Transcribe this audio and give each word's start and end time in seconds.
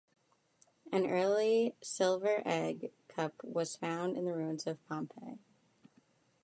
An 0.91 1.05
early 1.05 1.75
silver 1.83 2.41
egg 2.43 2.91
cup 3.07 3.35
was 3.43 3.75
found 3.75 4.17
in 4.17 4.25
the 4.25 4.33
ruins 4.33 4.65
of 4.65 4.83
Pompeii. 4.87 5.37